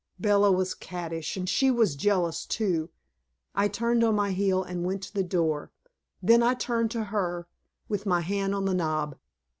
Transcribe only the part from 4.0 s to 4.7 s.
on my heel